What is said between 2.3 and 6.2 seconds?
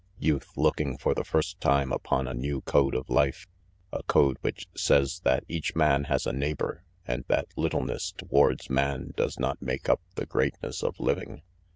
new code of life, a code which says that each man